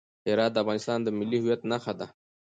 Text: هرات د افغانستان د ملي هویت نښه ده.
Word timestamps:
هرات 0.27 0.51
د 0.53 0.57
افغانستان 0.63 0.99
د 1.03 1.07
ملي 1.17 1.37
هویت 1.41 1.61
نښه 1.71 1.93
ده. 1.99 2.07